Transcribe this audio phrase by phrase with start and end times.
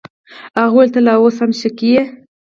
[0.57, 2.01] هغه وويل ته لا اوس هم شک کيې.